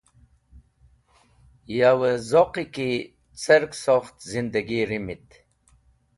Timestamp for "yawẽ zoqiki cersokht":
1.77-4.17